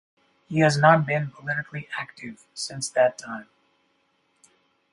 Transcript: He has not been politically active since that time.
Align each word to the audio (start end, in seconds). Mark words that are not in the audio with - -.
He 0.49 0.57
has 0.61 0.79
not 0.79 1.05
been 1.05 1.29
politically 1.29 1.87
active 1.95 2.43
since 2.55 2.89
that 2.89 3.19
time. 3.19 3.45